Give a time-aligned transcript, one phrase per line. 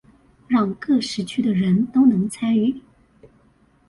[0.47, 2.81] 讓各時區的人都能參與